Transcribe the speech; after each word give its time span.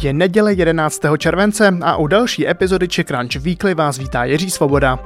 Je 0.00 0.12
neděle 0.12 0.52
11. 0.52 1.00
července 1.18 1.78
a 1.82 1.96
u 1.96 2.06
další 2.06 2.48
epizody 2.48 2.88
Czech 2.88 3.06
Crunch 3.06 3.36
Weekly 3.36 3.74
vás 3.74 3.98
vítá 3.98 4.24
Jiří 4.24 4.50
Svoboda. 4.50 4.98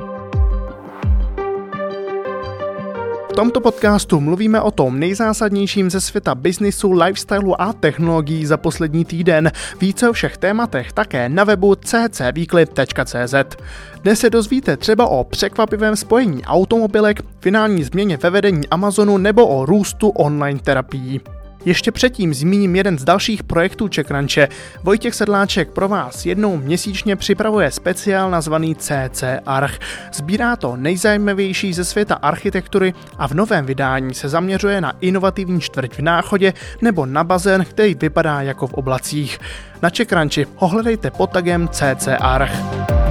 V 3.31 3.35
tomto 3.35 3.61
podcastu 3.61 4.21
mluvíme 4.21 4.61
o 4.61 4.71
tom 4.71 4.99
nejzásadnějším 4.99 5.91
ze 5.91 6.01
světa 6.01 6.35
biznisu, 6.35 6.93
lifestylu 6.93 7.63
a 7.63 7.73
technologií 7.73 8.47
za 8.47 8.57
poslední 8.57 9.05
týden. 9.05 9.53
Více 9.81 10.11
o 10.11 10.13
všech 10.13 10.37
tématech 10.37 10.93
také 10.93 11.29
na 11.29 11.45
webu 11.45 11.75
ccweekly.cz. 11.75 13.35
Dnes 14.03 14.21
se 14.21 14.31
dozvíte 14.31 14.77
třeba 14.77 15.07
o 15.07 15.25
překvapivém 15.25 15.97
spojení 15.97 16.45
automobilek, 16.45 17.21
finální 17.41 17.85
změně 17.85 18.17
ve 18.17 18.31
vedení 18.31 18.69
Amazonu 18.69 19.19
nebo 19.19 19.47
o 19.47 19.67
růstu 19.67 20.09
online 20.09 20.61
terapií. 20.61 21.21
Ještě 21.65 21.93
předtím 21.93 22.35
zmíním 22.35 22.77
jeden 22.77 22.99
z 22.99 23.05
dalších 23.05 23.43
projektů 23.43 23.89
Čekranče. 23.89 24.49
Vojtěch 24.83 25.15
Sedláček 25.15 25.71
pro 25.71 25.89
vás 25.89 26.27
jednou 26.27 26.57
měsíčně 26.57 27.17
připravuje 27.17 27.71
speciál 27.71 28.31
nazvaný 28.31 28.75
CC 28.75 29.25
Arch. 29.47 29.79
Sbírá 30.13 30.57
to 30.57 30.77
nejzajímavější 30.77 31.73
ze 31.73 31.85
světa 31.85 32.15
architektury 32.15 32.95
a 33.19 33.29
v 33.29 33.35
novém 33.35 33.67
vydání 33.67 34.15
se 34.15 34.29
zaměřuje 34.29 34.81
na 34.81 34.93
inovativní 35.01 35.61
čtvrť 35.61 35.99
v 35.99 36.03
náchodě 36.03 36.53
nebo 36.83 37.07
na 37.07 37.25
bazén, 37.25 37.65
který 37.65 37.95
vypadá 37.95 38.43
jako 38.43 38.67
v 38.67 38.75
oblacích. 38.75 39.39
Na 39.83 39.91
Čekranči 39.91 40.47
ho 40.57 40.69
hledejte 40.69 41.11
pod 41.11 41.31
tagem 41.31 41.69
CC 41.69 42.09
Arch. 42.21 43.02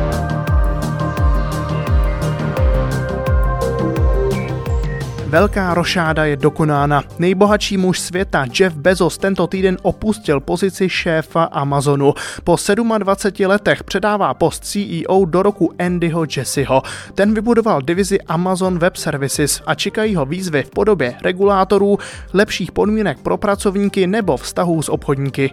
Velká 5.31 5.73
rošáda 5.73 6.25
je 6.25 6.37
dokonána. 6.37 7.03
Nejbohatší 7.19 7.77
muž 7.77 7.99
světa 7.99 8.45
Jeff 8.59 8.75
Bezos 8.75 9.17
tento 9.17 9.47
týden 9.47 9.77
opustil 9.81 10.39
pozici 10.39 10.89
šéfa 10.89 11.43
Amazonu. 11.43 12.13
Po 12.43 12.55
27 12.97 13.49
letech 13.49 13.83
předává 13.83 14.33
post 14.33 14.65
CEO 14.65 15.25
do 15.25 15.43
roku 15.43 15.73
Andyho 15.79 16.25
Jesseho. 16.37 16.81
Ten 17.15 17.33
vybudoval 17.33 17.81
divizi 17.81 18.21
Amazon 18.21 18.79
Web 18.79 18.95
Services 18.95 19.61
a 19.65 19.75
čekají 19.75 20.15
ho 20.15 20.25
výzvy 20.25 20.63
v 20.63 20.69
podobě 20.69 21.15
regulátorů, 21.23 21.97
lepších 22.33 22.71
podmínek 22.71 23.19
pro 23.19 23.37
pracovníky 23.37 24.07
nebo 24.07 24.37
vztahů 24.37 24.81
s 24.81 24.89
obchodníky. 24.89 25.51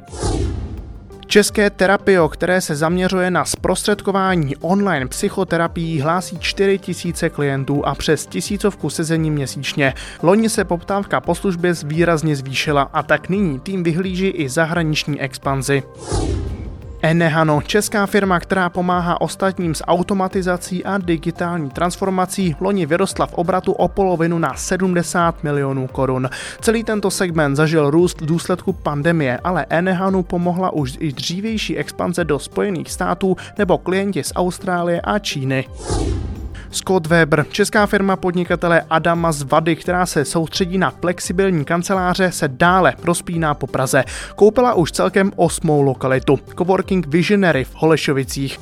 České 1.29 1.71
terapio, 1.71 2.29
které 2.29 2.61
se 2.61 2.77
zaměřuje 2.77 3.31
na 3.31 3.45
zprostředkování 3.45 4.57
online 4.57 5.07
psychoterapií, 5.07 6.01
hlásí 6.01 6.39
4 6.39 6.79
tisíce 6.79 7.31
klientů 7.31 7.87
a 7.87 7.95
přes 7.95 8.27
tisícovku 8.27 8.91
sezení 8.91 9.31
měsíčně. 9.31 9.95
Loni 10.23 10.49
se 10.49 10.65
poptávka 10.65 11.21
po 11.21 11.35
službě 11.35 11.73
výrazně 11.85 12.37
zvýšila 12.37 12.83
a 12.83 13.03
tak 13.03 13.29
nyní 13.29 13.61
tým 13.61 13.83
vyhlíží 13.83 14.27
i 14.27 14.49
zahraniční 14.49 15.21
expanzi. 15.21 15.83
Enehano, 17.03 17.63
česká 17.63 18.07
firma, 18.07 18.41
která 18.41 18.69
pomáhá 18.69 19.21
ostatním 19.21 19.75
s 19.75 19.85
automatizací 19.85 20.85
a 20.85 20.99
digitální 20.99 21.71
transformací, 21.71 22.57
loni 22.61 22.87
vyrostla 22.87 23.27
v 23.27 23.35
obratu 23.35 23.73
o 23.73 23.89
polovinu 23.89 24.39
na 24.39 24.55
70 24.55 25.45
milionů 25.45 25.87
korun. 25.87 26.29
Celý 26.61 26.85
tento 26.85 27.11
segment 27.11 27.57
zažil 27.57 27.91
růst 27.91 28.21
v 28.21 28.27
důsledku 28.27 28.73
pandemie, 28.73 29.39
ale 29.45 29.67
Enehanu 29.71 30.23
pomohla 30.23 30.73
už 30.73 30.97
i 31.01 31.13
dřívější 31.13 31.77
expanze 31.77 32.25
do 32.25 32.39
Spojených 32.39 32.91
států 32.91 33.37
nebo 33.59 33.79
klienti 33.79 34.25
z 34.25 34.33
Austrálie 34.37 35.01
a 35.01 35.19
Číny. 35.19 35.65
Scott 36.71 37.07
Weber, 37.07 37.47
česká 37.51 37.87
firma 37.87 38.17
podnikatele 38.17 38.83
Adama 38.91 39.33
z 39.33 39.43
Vady, 39.43 39.77
která 39.77 40.07
se 40.07 40.25
soustředí 40.25 40.79
na 40.79 40.91
flexibilní 40.91 41.65
kanceláře, 41.65 42.33
se 42.33 42.49
dále 42.49 42.95
rozpíná 43.03 43.55
po 43.55 43.67
Praze. 43.67 44.05
Koupila 44.37 44.75
už 44.75 44.93
celkem 44.93 45.33
osmou 45.37 45.83
lokalitu. 45.83 46.39
Coworking 46.59 47.07
Visionary 47.07 47.65
v 47.65 47.75
Holešovicích. 47.75 48.59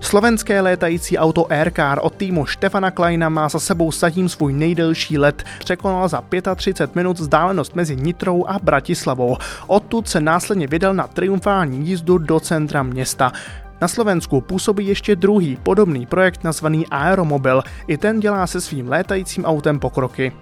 Slovenské 0.00 0.60
létající 0.60 1.18
auto 1.18 1.52
Aircar 1.52 1.98
od 2.02 2.14
týmu 2.14 2.46
Štefana 2.46 2.90
Kleina 2.90 3.28
má 3.28 3.48
za 3.48 3.58
sebou 3.58 3.92
zatím 3.92 4.28
svůj 4.28 4.52
nejdelší 4.52 5.18
let. 5.18 5.44
Překonal 5.58 6.08
za 6.08 6.22
35 6.56 6.96
minut 6.96 7.18
vzdálenost 7.18 7.74
mezi 7.74 7.96
Nitrou 7.96 8.44
a 8.46 8.58
Bratislavou. 8.62 9.36
Odtud 9.66 10.08
se 10.08 10.20
následně 10.20 10.66
vydal 10.66 10.94
na 10.94 11.06
triumfální 11.06 11.88
jízdu 11.88 12.18
do 12.18 12.40
centra 12.40 12.82
města. 12.82 13.32
Na 13.80 13.88
Slovensku 13.88 14.40
působí 14.40 14.86
ještě 14.86 15.16
druhý 15.16 15.56
podobný 15.62 16.06
projekt 16.06 16.44
nazvaný 16.44 16.86
Aeromobil. 16.86 17.62
I 17.86 17.98
ten 17.98 18.20
dělá 18.20 18.46
se 18.46 18.60
svým 18.60 18.88
létajícím 18.88 19.44
autem 19.44 19.78
pokroky. 19.80 20.32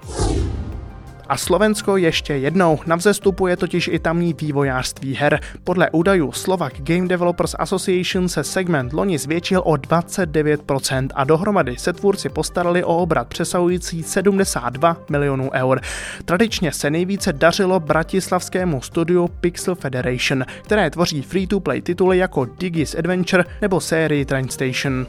A 1.29 1.37
Slovensko 1.37 1.97
ještě 1.97 2.35
jednou. 2.35 2.79
Na 2.87 2.97
vzestupu 2.97 3.47
je 3.47 3.57
totiž 3.57 3.89
i 3.89 3.99
tamní 3.99 4.35
vývojářství 4.41 5.15
her. 5.15 5.41
Podle 5.65 5.91
údajů 5.91 6.33
Slovak 6.33 6.73
Game 6.79 7.09
Developers 7.09 7.55
Association 7.59 8.29
se 8.29 8.45
segment 8.45 8.93
loni 8.93 9.19
zvětšil 9.19 9.63
o 9.65 9.73
29% 9.73 11.09
a 11.15 11.25
dohromady 11.25 11.77
se 11.77 11.93
tvůrci 11.93 12.29
postarali 12.29 12.85
o 12.85 12.97
obrat 12.97 13.29
přesahující 13.29 14.03
72 14.03 14.97
milionů 15.09 15.51
eur. 15.53 15.81
Tradičně 16.25 16.73
se 16.73 16.91
nejvíce 16.91 17.33
dařilo 17.33 17.81
bratislavskému 17.81 18.83
studiu 18.83 19.29
Pixel 19.29 19.75
Federation, 19.75 20.45
které 20.63 20.91
tvoří 20.91 21.23
free-to-play 21.23 21.83
tituly 21.83 22.19
jako 22.19 22.45
Digis 22.59 22.95
Adventure 22.95 23.45
nebo 23.63 23.81
sérii 23.81 24.25
Train 24.25 24.49
Station. 24.49 25.07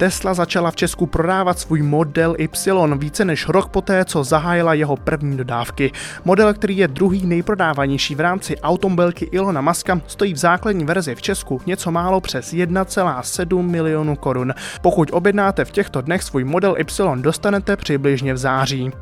Tesla 0.00 0.34
začala 0.34 0.70
v 0.70 0.76
Česku 0.76 1.06
prodávat 1.06 1.58
svůj 1.58 1.82
Model 1.82 2.34
Y 2.38 2.98
více 2.98 3.24
než 3.24 3.48
rok 3.48 3.68
poté, 3.68 4.04
co 4.04 4.24
zahájila 4.24 4.74
jeho 4.74 4.96
první 4.96 5.36
dodávky. 5.36 5.92
Model, 6.24 6.54
který 6.54 6.76
je 6.76 6.88
druhý 6.88 7.26
nejprodávanější 7.26 8.14
v 8.14 8.20
rámci 8.20 8.56
automobilky 8.60 9.24
Ilona 9.24 9.60
Maska, 9.60 10.00
stojí 10.06 10.34
v 10.34 10.36
základní 10.36 10.84
verzi 10.84 11.14
v 11.14 11.22
Česku 11.22 11.60
něco 11.66 11.90
málo 11.90 12.20
přes 12.20 12.52
1,7 12.52 13.62
milionu 13.62 14.16
korun. 14.16 14.54
Pokud 14.82 15.08
objednáte 15.12 15.64
v 15.64 15.70
těchto 15.70 16.00
dnech 16.00 16.22
svůj 16.22 16.44
Model 16.44 16.76
Y, 16.78 17.22
dostanete 17.22 17.76
přibližně 17.76 18.34
v 18.34 18.38
září. 18.38 18.92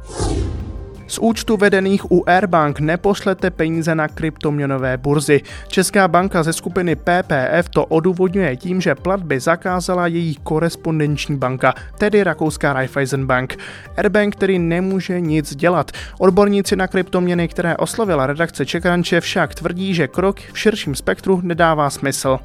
Z 1.08 1.18
účtu 1.18 1.56
vedených 1.56 2.12
u 2.12 2.24
Airbank 2.26 2.80
nepošlete 2.80 3.50
peníze 3.50 3.94
na 3.94 4.08
kryptoměnové 4.08 4.96
burzy. 4.96 5.40
Česká 5.68 6.08
banka 6.08 6.42
ze 6.42 6.52
skupiny 6.52 6.96
PPF 6.96 7.68
to 7.70 7.86
odůvodňuje 7.86 8.56
tím, 8.56 8.80
že 8.80 8.94
platby 8.94 9.40
zakázala 9.40 10.06
její 10.06 10.34
korespondenční 10.42 11.36
banka, 11.36 11.74
tedy 11.98 12.24
rakouská 12.24 12.72
Raiffeisen 12.72 13.26
Bank. 13.26 13.56
Airbank 13.96 14.36
který 14.36 14.58
nemůže 14.58 15.20
nic 15.20 15.56
dělat. 15.56 15.90
Odborníci 16.18 16.76
na 16.76 16.86
kryptoměny, 16.86 17.48
které 17.48 17.76
oslovila 17.76 18.26
redakce 18.26 18.66
Čekranče, 18.66 19.20
však 19.20 19.54
tvrdí, 19.54 19.94
že 19.94 20.08
krok 20.08 20.40
v 20.52 20.58
širším 20.58 20.94
spektru 20.94 21.40
nedává 21.44 21.90
smysl. 21.90 22.38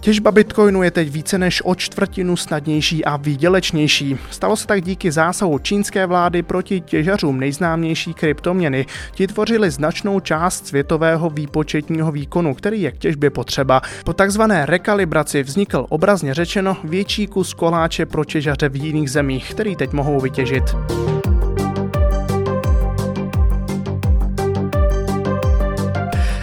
Těžba 0.00 0.32
bitcoinu 0.32 0.82
je 0.82 0.90
teď 0.90 1.10
více 1.10 1.38
než 1.38 1.62
o 1.64 1.74
čtvrtinu 1.74 2.36
snadnější 2.36 3.04
a 3.04 3.16
výdělečnější. 3.16 4.18
Stalo 4.30 4.56
se 4.56 4.66
tak 4.66 4.82
díky 4.82 5.12
zásahu 5.12 5.58
čínské 5.58 6.06
vlády 6.06 6.42
proti 6.42 6.80
těžařům 6.80 7.40
nejznámější 7.40 8.14
kryptoměny. 8.14 8.86
Ti 9.12 9.26
tvořili 9.26 9.70
značnou 9.70 10.20
část 10.20 10.66
světového 10.66 11.30
výpočetního 11.30 12.12
výkonu, 12.12 12.54
který 12.54 12.82
je 12.82 12.92
k 12.92 12.98
těžbě 12.98 13.30
potřeba. 13.30 13.82
Po 14.04 14.12
takzvané 14.12 14.66
rekalibraci 14.66 15.42
vznikl 15.42 15.86
obrazně 15.88 16.34
řečeno 16.34 16.76
větší 16.84 17.26
kus 17.26 17.54
koláče 17.54 18.06
pro 18.06 18.24
těžaře 18.24 18.68
v 18.68 18.76
jiných 18.76 19.10
zemích, 19.10 19.50
který 19.50 19.76
teď 19.76 19.92
mohou 19.92 20.20
vytěžit. 20.20 20.64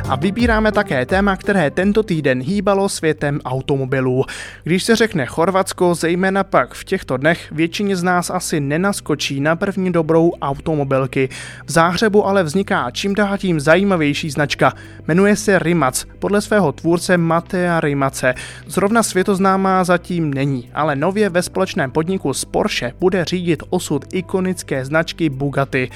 A 0.09 0.15
vybíráme 0.15 0.71
také 0.71 1.05
téma, 1.05 1.35
které 1.35 1.71
tento 1.71 2.03
týden 2.03 2.41
hýbalo 2.41 2.89
světem 2.89 3.39
automobilů. 3.45 4.23
Když 4.63 4.83
se 4.83 4.95
řekne 4.95 5.25
Chorvatsko, 5.25 5.95
zejména 5.95 6.43
pak 6.43 6.73
v 6.73 6.83
těchto 6.83 7.17
dnech 7.17 7.51
většině 7.51 7.95
z 7.95 8.03
nás 8.03 8.29
asi 8.29 8.59
nenaskočí 8.59 9.39
na 9.39 9.55
první 9.55 9.91
dobrou 9.91 10.31
automobilky. 10.41 11.29
V 11.65 11.71
Záhřebu 11.71 12.27
ale 12.27 12.43
vzniká 12.43 12.91
čím 12.91 13.15
dál 13.15 13.37
tím 13.37 13.59
zajímavější 13.59 14.29
značka. 14.29 14.73
Jmenuje 15.07 15.35
se 15.35 15.59
Rimac, 15.59 16.05
podle 16.19 16.41
svého 16.41 16.71
tvůrce 16.71 17.17
Matea 17.17 17.79
Rimace. 17.79 18.33
Zrovna 18.67 19.03
světoznámá 19.03 19.83
zatím 19.83 20.33
není, 20.33 20.69
ale 20.73 20.95
nově 20.95 21.29
ve 21.29 21.41
společném 21.41 21.91
podniku 21.91 22.33
z 22.33 22.45
Porsche 22.45 22.93
bude 22.99 23.25
řídit 23.25 23.63
osud 23.69 24.05
ikonické 24.13 24.85
značky 24.85 25.29
Bugatti. 25.29 25.89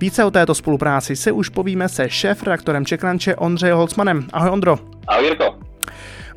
Více 0.00 0.24
o 0.24 0.30
této 0.30 0.54
spolupráci 0.54 1.16
se 1.16 1.32
už 1.32 1.48
povíme 1.48 1.88
se 1.88 2.10
šéf-redaktorem 2.10 2.86
Čekranče 2.86 3.36
Ondřejem 3.36 3.76
Holcmanem. 3.76 4.26
Ahoj 4.32 4.50
Ondro. 4.50 4.78
Ahoj 5.06 5.24
Jirko. 5.24 5.54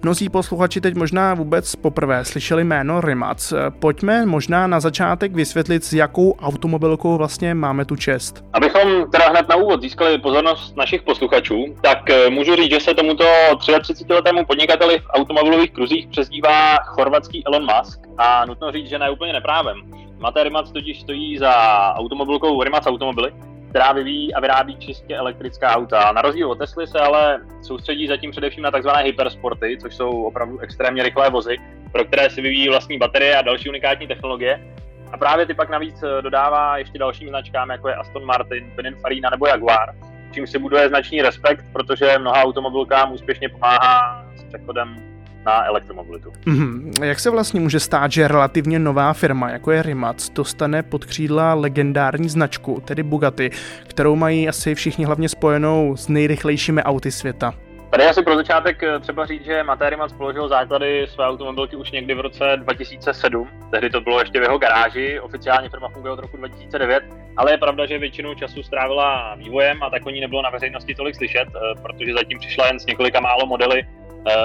Mnozí 0.03 0.29
posluchači 0.29 0.81
teď 0.81 0.95
možná 0.95 1.33
vůbec 1.33 1.75
poprvé 1.75 2.25
slyšeli 2.25 2.63
jméno 2.63 3.01
Rimac. 3.01 3.53
Pojďme 3.79 4.25
možná 4.25 4.67
na 4.67 4.79
začátek 4.79 5.31
vysvětlit, 5.31 5.83
s 5.83 5.93
jakou 5.93 6.31
automobilkou 6.31 7.17
vlastně 7.17 7.53
máme 7.53 7.85
tu 7.85 7.95
čest. 7.95 8.43
Abychom 8.53 9.11
teda 9.11 9.29
hned 9.29 9.49
na 9.49 9.55
úvod 9.55 9.81
získali 9.81 10.17
pozornost 10.17 10.77
našich 10.77 11.01
posluchačů, 11.01 11.65
tak 11.81 12.09
eh, 12.09 12.29
můžu 12.29 12.55
říct, 12.55 12.71
že 12.71 12.79
se 12.79 12.93
tomuto 12.93 13.23
33-letému 13.53 14.45
podnikateli 14.45 14.99
v 14.99 15.09
automobilových 15.09 15.71
kruzích 15.71 16.07
přezdívá 16.07 16.77
chorvatský 16.85 17.45
Elon 17.45 17.67
Musk 17.75 17.99
a 18.17 18.45
nutno 18.45 18.71
říct, 18.71 18.89
že 18.89 18.99
ne 18.99 19.09
úplně 19.09 19.33
neprávem. 19.33 19.77
Mate 20.19 20.43
Rimac 20.43 20.71
totiž 20.71 21.01
stojí 21.01 21.37
za 21.37 21.53
automobilkou 21.95 22.63
Rimac 22.63 22.85
Automobily, 22.85 23.31
která 23.69 23.91
vyvíjí 23.91 24.33
a 24.33 24.39
vyrábí 24.39 24.77
čistě 24.77 25.17
elektrická 25.17 25.75
auta. 25.75 26.11
Na 26.11 26.21
rozdíl 26.21 26.51
od 26.51 26.57
Tesly 26.57 26.87
se 26.87 26.99
ale 26.99 27.41
soustředí 27.61 28.07
zatím 28.07 28.31
především 28.31 28.63
na 28.63 28.71
tzv. 28.71 28.89
hypersporty, 29.03 29.77
což 29.81 29.95
jsou 29.95 30.23
opravdu 30.23 30.59
extrémně 30.59 31.03
rychlé 31.03 31.29
vozy, 31.29 31.57
pro 31.91 32.05
které 32.05 32.29
si 32.29 32.41
vyvíjí 32.41 32.69
vlastní 32.69 32.97
baterie 32.97 33.37
a 33.37 33.41
další 33.41 33.69
unikátní 33.69 34.07
technologie. 34.07 34.75
A 35.11 35.17
právě 35.17 35.45
ty 35.45 35.53
pak 35.53 35.69
navíc 35.69 36.03
eh, 36.03 36.21
dodává 36.21 36.77
ještě 36.77 36.99
dalším 36.99 37.29
značkám, 37.29 37.69
jako 37.69 37.87
je 37.87 37.95
Aston 37.95 38.25
Martin, 38.25 38.71
Pininfarina 38.75 39.29
nebo 39.29 39.47
Jaguar, 39.47 39.95
čím 40.33 40.47
si 40.47 40.59
buduje 40.59 40.89
značný 40.89 41.21
respekt, 41.21 41.65
protože 41.73 42.17
mnoha 42.17 42.43
automobilkám 42.43 43.13
úspěšně 43.13 43.49
pomáhá 43.49 44.25
s 44.35 44.43
přechodem 44.43 45.08
na 45.45 45.65
elektromobilitu. 45.65 46.31
Mm-hmm. 46.45 47.03
Jak 47.03 47.19
se 47.19 47.29
vlastně 47.29 47.59
může 47.59 47.79
stát, 47.79 48.11
že 48.11 48.27
relativně 48.27 48.79
nová 48.79 49.13
firma, 49.13 49.49
jako 49.49 49.71
je 49.71 49.83
Rimac, 49.83 50.29
dostane 50.29 50.83
pod 50.83 51.05
křídla 51.05 51.53
legendární 51.53 52.29
značku, 52.29 52.81
tedy 52.85 53.03
Bugatti, 53.03 53.51
kterou 53.87 54.15
mají 54.15 54.49
asi 54.49 54.75
všichni 54.75 55.05
hlavně 55.05 55.29
spojenou 55.29 55.95
s 55.95 56.07
nejrychlejšími 56.07 56.83
auty 56.83 57.11
světa? 57.11 57.53
Tady 57.89 58.05
asi 58.05 58.23
pro 58.23 58.35
začátek 58.35 58.83
eh, 58.83 58.99
třeba 58.99 59.25
říct, 59.25 59.45
že 59.45 59.63
Matérimat 59.63 60.13
položil 60.13 60.47
základy 60.47 61.07
své 61.07 61.27
automobilky 61.27 61.75
už 61.75 61.91
někdy 61.91 62.13
v 62.13 62.19
roce 62.19 62.57
2007. 62.57 63.47
Tehdy 63.71 63.89
to 63.89 64.01
bylo 64.01 64.19
ještě 64.19 64.39
v 64.39 64.43
jeho 64.43 64.57
garáži, 64.57 65.19
oficiálně 65.19 65.69
firma 65.69 65.89
funguje 65.89 66.13
od 66.13 66.19
roku 66.19 66.37
2009, 66.37 67.03
ale 67.37 67.51
je 67.51 67.57
pravda, 67.57 67.85
že 67.85 67.97
většinu 67.97 68.35
času 68.35 68.63
strávila 68.63 69.35
vývojem 69.35 69.83
a 69.83 69.89
tak 69.89 70.05
o 70.05 70.09
ní 70.09 70.21
nebylo 70.21 70.41
na 70.41 70.49
veřejnosti 70.49 70.95
tolik 70.95 71.15
slyšet, 71.15 71.47
eh, 71.47 71.81
protože 71.81 72.13
zatím 72.13 72.39
přišla 72.39 72.67
jen 72.67 72.79
s 72.79 72.85
několika 72.85 73.19
málo 73.19 73.45
modely, 73.45 73.83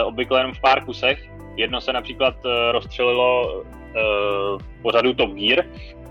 obvykle 0.04 0.40
jen 0.40 0.52
v 0.54 0.60
pár 0.60 0.84
kusech. 0.84 1.18
Jedno 1.56 1.80
se 1.80 1.92
například 1.92 2.34
rozstřelilo 2.72 3.62
v 4.58 4.82
pořadu 4.82 5.14
Top 5.14 5.30
Gear, 5.30 5.64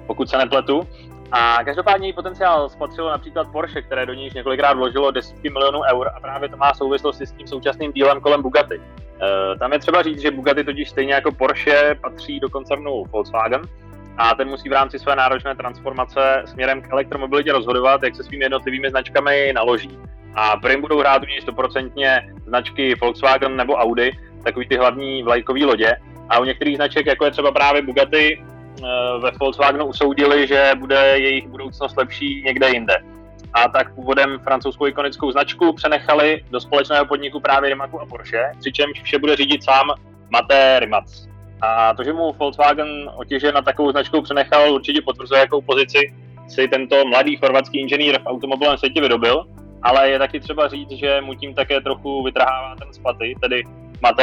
pokud 0.07 0.29
se 0.29 0.37
nepletu, 0.37 0.87
a 1.35 1.63
každopádně 1.63 2.07
její 2.07 2.13
potenciál 2.13 2.69
spatřilo 2.69 3.09
například 3.09 3.51
Porsche, 3.51 3.81
které 3.81 4.05
do 4.05 4.13
ní 4.13 4.23
již 4.23 4.33
několikrát 4.33 4.73
vložilo 4.73 5.11
desítky 5.11 5.49
milionů 5.49 5.81
eur 5.93 6.09
a 6.15 6.19
právě 6.19 6.49
to 6.49 6.57
má 6.57 6.73
souvislosti 6.73 7.25
s 7.25 7.31
tím 7.31 7.47
současným 7.47 7.91
dílem 7.91 8.21
kolem 8.21 8.41
Bugatti. 8.41 8.75
E, 8.75 9.57
tam 9.59 9.73
je 9.73 9.79
třeba 9.79 10.01
říct, 10.03 10.21
že 10.21 10.31
Bugatti 10.31 10.63
totiž 10.63 10.89
stejně 10.89 11.13
jako 11.13 11.31
Porsche 11.31 11.95
patří 12.01 12.39
do 12.39 12.49
koncernu 12.49 13.03
Volkswagen 13.11 13.61
a 14.17 14.35
ten 14.35 14.49
musí 14.49 14.69
v 14.69 14.73
rámci 14.73 14.99
své 14.99 15.15
náročné 15.15 15.55
transformace 15.55 16.43
směrem 16.45 16.81
k 16.81 16.91
elektromobilitě 16.91 17.51
rozhodovat, 17.51 18.03
jak 18.03 18.15
se 18.15 18.23
svými 18.23 18.45
jednotlivými 18.45 18.89
značkami 18.89 19.53
naloží. 19.55 19.99
A 20.35 20.57
prim 20.57 20.81
budou 20.81 20.99
hrát 20.99 21.23
u 21.23 21.25
něj 21.25 21.41
stoprocentně 21.41 22.33
značky 22.45 22.95
Volkswagen 22.95 23.57
nebo 23.57 23.73
Audi, 23.73 24.11
takový 24.43 24.67
ty 24.67 24.77
hlavní 24.77 25.23
vlajkový 25.23 25.65
lodě. 25.65 25.95
A 26.29 26.39
u 26.39 26.43
některých 26.43 26.75
značek, 26.75 27.05
jako 27.05 27.25
je 27.25 27.31
třeba 27.31 27.51
právě 27.51 27.81
Bugatti, 27.81 28.43
Eh, 28.81 29.19
ve 29.19 29.31
Volkswagenu 29.39 29.85
usoudili, 29.85 30.47
že 30.47 30.71
bude 30.77 31.19
jejich 31.19 31.47
budoucnost 31.47 31.97
lepší 31.97 32.43
někde 32.45 32.69
jinde. 32.69 32.93
A 33.53 33.69
tak 33.69 33.95
původem 33.95 34.39
francouzskou 34.39 34.87
ikonickou 34.87 35.31
značku 35.31 35.73
přenechali 35.73 36.43
do 36.51 36.59
společného 36.59 37.05
podniku 37.05 37.39
právě 37.39 37.69
Rimacu 37.69 38.01
a 38.01 38.05
Porsche, 38.05 38.51
přičemž 38.59 39.01
vše 39.03 39.19
bude 39.19 39.35
řídit 39.35 39.63
sám 39.63 39.87
Maté 40.29 40.79
Rimac. 40.79 41.27
A 41.61 41.93
to, 41.93 42.03
že 42.03 42.13
mu 42.13 42.33
Volkswagen 42.33 43.09
otěže 43.15 43.51
na 43.51 43.61
takovou 43.61 43.91
značku 43.91 44.21
přenechal, 44.21 44.73
určitě 44.73 45.01
potvrzuje, 45.01 45.39
jakou 45.39 45.61
pozici 45.61 46.13
si 46.47 46.67
tento 46.67 47.05
mladý 47.05 47.35
chorvatský 47.35 47.79
inženýr 47.79 48.19
v 48.19 48.25
automobilovém 48.25 48.77
světě 48.77 49.01
vydobil, 49.01 49.45
ale 49.83 50.09
je 50.09 50.19
taky 50.19 50.39
třeba 50.39 50.67
říct, 50.67 50.91
že 50.91 51.21
mu 51.21 51.33
tím 51.33 51.53
také 51.53 51.81
trochu 51.81 52.23
vytrhává 52.23 52.75
ten 52.75 52.93
spaty, 52.93 53.35
tedy 53.41 53.63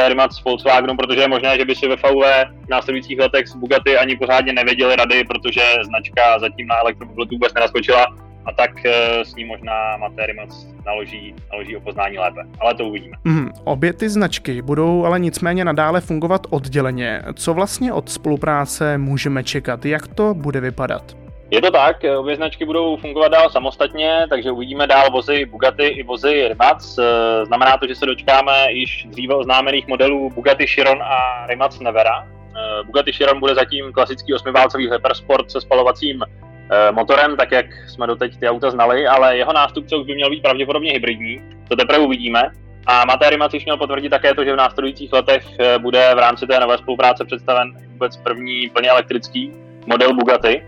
Rimac 0.07 0.35
z 0.35 0.43
Volkswagenu, 0.43 0.97
protože 0.97 1.21
je 1.21 1.27
možné, 1.27 1.57
že 1.57 1.65
by 1.65 1.75
si 1.75 1.87
ve 1.87 1.95
VW 1.95 2.23
v 2.65 2.69
následujících 2.69 3.19
letech 3.19 3.47
s 3.47 3.55
Bugatti 3.55 3.97
ani 3.97 4.15
pořádně 4.15 4.53
nevěděli 4.53 4.95
rady, 4.95 5.23
protože 5.23 5.61
značka 5.83 6.39
zatím 6.39 6.67
na 6.67 6.79
elektromobilitu 6.79 7.35
vůbec 7.35 7.53
nenaskočila 7.53 8.05
a 8.45 8.51
tak 8.51 8.85
eh, 8.85 9.25
s 9.25 9.35
ní 9.35 9.45
možná 9.45 9.97
Rimac 10.25 10.67
naloží, 10.85 11.35
naloží 11.51 11.77
o 11.77 11.81
poznání 11.81 12.17
lépe. 12.17 12.41
Ale 12.59 12.75
to 12.75 12.85
uvidíme. 12.85 13.17
Mm, 13.23 13.51
obě 13.63 13.93
ty 13.93 14.09
značky 14.09 14.61
budou 14.61 15.05
ale 15.05 15.19
nicméně 15.19 15.65
nadále 15.65 16.01
fungovat 16.01 16.47
odděleně. 16.49 17.21
Co 17.33 17.53
vlastně 17.53 17.93
od 17.93 18.09
spolupráce 18.09 18.97
můžeme 18.97 19.43
čekat? 19.43 19.85
Jak 19.85 20.07
to 20.07 20.33
bude 20.33 20.59
vypadat? 20.59 21.20
Je 21.51 21.61
to 21.61 21.71
tak, 21.71 21.97
obě 22.17 22.35
značky 22.35 22.65
budou 22.65 22.97
fungovat 22.97 23.27
dál 23.27 23.49
samostatně, 23.49 24.25
takže 24.29 24.51
uvidíme 24.51 24.87
dál 24.87 25.11
vozy 25.11 25.45
Bugatti 25.45 25.85
i 25.85 26.03
vozy 26.03 26.47
Rimac. 26.47 26.97
Eh, 26.97 27.45
znamená 27.45 27.77
to, 27.77 27.87
že 27.87 27.95
se 27.95 28.05
dočkáme 28.05 28.71
již 28.71 29.07
dříve 29.09 29.35
oznámených 29.35 29.87
modelů 29.87 30.29
Bugatti 30.29 30.67
Chiron 30.67 31.03
a 31.03 31.47
Rimac 31.47 31.79
Nevera. 31.79 32.27
Eh, 32.27 32.83
Bugatti 32.83 33.13
Chiron 33.13 33.39
bude 33.39 33.55
zatím 33.55 33.93
klasický 33.93 34.33
osmiválcový 34.33 34.91
hypersport 34.91 35.51
se 35.51 35.61
spalovacím 35.61 36.23
eh, 36.23 36.91
motorem, 36.91 37.37
tak 37.37 37.51
jak 37.51 37.65
jsme 37.87 38.07
doteď 38.07 38.39
ty 38.39 38.49
auta 38.49 38.71
znali, 38.71 39.07
ale 39.07 39.37
jeho 39.37 39.53
nástupce 39.53 39.95
už 39.95 40.05
by 40.05 40.15
měl 40.15 40.29
být 40.29 40.43
pravděpodobně 40.43 40.91
hybridní, 40.91 41.41
to 41.67 41.75
teprve 41.75 41.99
uvidíme. 41.99 42.51
A 42.87 43.05
Maté 43.05 43.29
Rimac 43.29 43.53
již 43.53 43.65
měl 43.65 43.77
potvrdit 43.77 44.09
také 44.09 44.33
to, 44.33 44.43
že 44.43 44.53
v 44.53 44.55
následujících 44.55 45.13
letech 45.13 45.45
bude 45.77 46.11
v 46.15 46.19
rámci 46.19 46.47
té 46.47 46.59
nové 46.59 46.77
spolupráce 46.77 47.25
představen 47.25 47.73
vůbec 47.91 48.17
první 48.17 48.69
plně 48.69 48.89
elektrický 48.89 49.51
model 49.87 50.13
Bugatti. 50.13 50.61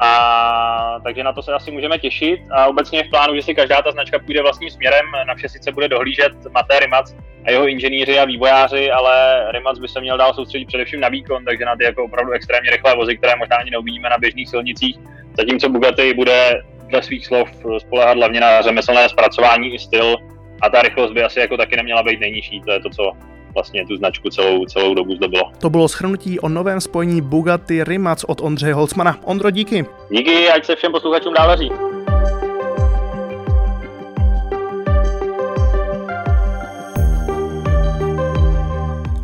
A 0.00 1.00
takže 1.04 1.24
na 1.24 1.32
to 1.32 1.42
se 1.42 1.52
asi 1.52 1.70
můžeme 1.70 1.98
těšit. 1.98 2.40
A 2.50 2.66
obecně 2.66 2.98
je 2.98 3.04
v 3.04 3.10
plánu, 3.10 3.36
že 3.36 3.42
si 3.42 3.54
každá 3.54 3.82
ta 3.82 3.90
značka 3.90 4.18
půjde 4.18 4.42
vlastním 4.42 4.70
směrem, 4.70 5.06
na 5.26 5.34
vše 5.34 5.48
sice 5.48 5.72
bude 5.72 5.88
dohlížet 5.88 6.32
Maté 6.50 6.80
Rimac 6.80 7.14
a 7.46 7.50
jeho 7.50 7.68
inženýři 7.68 8.18
a 8.18 8.24
vývojáři, 8.24 8.90
ale 8.90 9.44
Rimac 9.52 9.78
by 9.78 9.88
se 9.88 10.00
měl 10.00 10.16
dál 10.16 10.34
soustředit 10.34 10.66
především 10.66 11.00
na 11.00 11.08
výkon, 11.08 11.44
takže 11.44 11.64
na 11.64 11.76
ty 11.76 11.84
jako 11.84 12.04
opravdu 12.04 12.32
extrémně 12.32 12.70
rychlé 12.70 12.96
vozy, 12.96 13.16
které 13.16 13.36
možná 13.36 13.56
ani 13.56 13.70
neuvidíme 13.70 14.10
na 14.10 14.18
běžných 14.18 14.48
silnicích, 14.48 14.96
zatímco 15.38 15.68
Bugatti 15.68 16.14
bude 16.14 16.62
dle 16.88 17.02
svých 17.02 17.26
slov 17.26 17.48
spolehat 17.78 18.16
hlavně 18.16 18.40
na 18.40 18.62
řemeslné 18.62 19.08
zpracování 19.08 19.74
i 19.74 19.78
styl. 19.78 20.16
A 20.62 20.68
ta 20.68 20.82
rychlost 20.82 21.12
by 21.12 21.22
asi 21.22 21.40
jako 21.40 21.56
taky 21.56 21.76
neměla 21.76 22.02
být 22.02 22.20
nejnižší, 22.20 22.60
to 22.60 22.72
je 22.72 22.80
to, 22.80 22.90
co 22.90 23.12
vlastně 23.54 23.86
tu 23.86 23.96
značku 23.96 24.30
celou, 24.30 24.64
celou 24.64 24.94
dobu 24.94 25.14
zdobilo. 25.14 25.50
To 25.58 25.70
bylo 25.70 25.88
schrnutí 25.88 26.40
o 26.40 26.48
novém 26.48 26.80
spojení 26.80 27.20
Bugatti 27.20 27.84
Rimac 27.84 28.24
od 28.24 28.40
Ondřeje 28.40 28.74
Holcmana. 28.74 29.18
Ondro, 29.24 29.50
díky. 29.50 29.86
Díky, 30.10 30.48
ať 30.48 30.64
se 30.64 30.76
všem 30.76 30.92
posluchačům 30.92 31.34
dál 31.34 31.46
daří. 31.48 31.70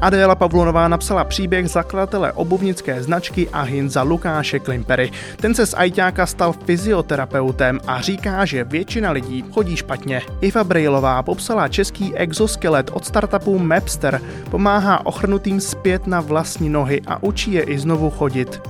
Adéla 0.00 0.34
Pavlonová 0.34 0.88
napsala 0.88 1.24
příběh 1.24 1.70
zakladatele 1.70 2.32
obuvnické 2.32 3.02
značky 3.02 3.48
Ahin 3.48 3.90
za 3.90 4.02
Lukáše 4.02 4.58
Klimpery. 4.58 5.10
Ten 5.36 5.54
se 5.54 5.66
z 5.66 5.74
ajťáka 5.74 6.26
stal 6.26 6.52
fyzioterapeutem 6.52 7.80
a 7.86 8.00
říká, 8.00 8.44
že 8.44 8.64
většina 8.64 9.10
lidí 9.10 9.44
chodí 9.52 9.76
špatně. 9.76 10.22
Iva 10.40 10.64
Brejlová 10.64 11.22
popsala 11.22 11.68
český 11.68 12.14
exoskelet 12.14 12.90
od 12.92 13.04
startupu 13.04 13.58
Mapster, 13.58 14.20
pomáhá 14.50 15.06
ochrnutým 15.06 15.60
zpět 15.60 16.06
na 16.06 16.20
vlastní 16.20 16.68
nohy 16.68 17.00
a 17.06 17.22
učí 17.22 17.52
je 17.52 17.62
i 17.62 17.78
znovu 17.78 18.10
chodit. 18.10 18.60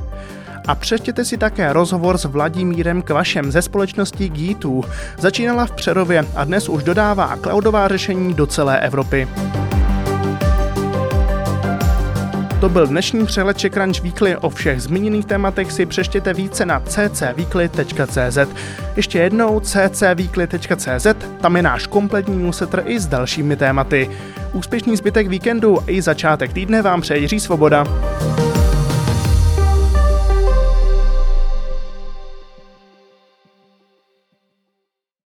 A 0.66 0.74
přečtěte 0.74 1.24
si 1.24 1.36
také 1.36 1.72
rozhovor 1.72 2.18
s 2.18 2.24
Vladimírem 2.24 3.02
Kvašem 3.02 3.52
ze 3.52 3.62
společnosti 3.62 4.30
G2. 4.30 4.84
Začínala 5.18 5.66
v 5.66 5.72
Přerově 5.72 6.24
a 6.36 6.44
dnes 6.44 6.68
už 6.68 6.82
dodává 6.82 7.36
cloudová 7.42 7.88
řešení 7.88 8.34
do 8.34 8.46
celé 8.46 8.80
Evropy. 8.80 9.28
To 12.60 12.68
byl 12.68 12.86
dnešní 12.86 13.26
přehled 13.26 13.58
Crunch 13.58 14.02
Weekly. 14.02 14.36
O 14.36 14.50
všech 14.50 14.82
zmíněných 14.82 15.26
tématech 15.26 15.72
si 15.72 15.86
přeštěte 15.86 16.34
více 16.34 16.66
na 16.66 16.80
ccweekly.cz. 16.80 18.38
Ještě 18.96 19.18
jednou 19.18 19.60
ccweekly.cz, 19.60 21.06
tam 21.40 21.56
je 21.56 21.62
náš 21.62 21.86
kompletní 21.86 22.36
newsletter 22.36 22.82
i 22.86 23.00
s 23.00 23.06
dalšími 23.06 23.56
tématy. 23.56 24.10
Úspěšný 24.52 24.96
zbytek 24.96 25.28
víkendu 25.28 25.78
i 25.86 26.02
začátek 26.02 26.52
týdne 26.52 26.82
vám 26.82 27.00
přeje 27.00 27.20
Jiří 27.20 27.40
Svoboda. 27.40 27.84